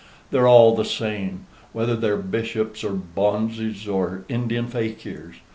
They're 0.31 0.47
all 0.47 0.75
the 0.75 0.83
same, 0.83 1.45
whether 1.73 1.95
they're 1.95 2.17
bishops, 2.17 2.83
or 2.83 2.89
bonzes, 2.93 3.87
or 3.87 4.25
Indian 4.29 4.65
fakirs. 4.65 5.35